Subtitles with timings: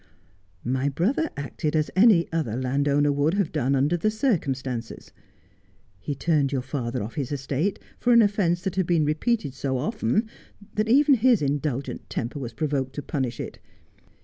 [0.79, 5.11] 'My brother acted as any other landowner would have done under the circumstances.
[5.99, 9.77] He turned your father off his estate for an offence that had been repeated so
[9.77, 10.27] often
[10.73, 13.59] that even his indulgent temper was provoked to punish it.